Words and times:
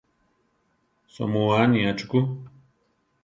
Soʼmúa 1.13 1.53
aniá 1.63 1.91
chukú. 1.97 2.19